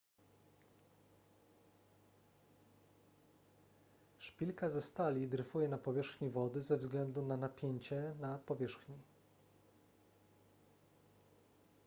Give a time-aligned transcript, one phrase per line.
[4.19, 8.95] szpilka ze stali dryfuje na powierzchni wody ze względu na napięcie na powierzchni